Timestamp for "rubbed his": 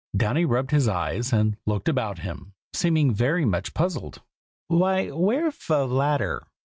0.45-0.87